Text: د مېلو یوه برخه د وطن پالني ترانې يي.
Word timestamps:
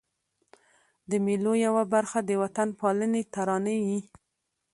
د 1.09 1.11
مېلو 1.25 1.53
یوه 1.65 1.83
برخه 1.93 2.19
د 2.23 2.31
وطن 2.41 2.69
پالني 2.79 3.23
ترانې 3.33 3.77
يي. 3.87 3.99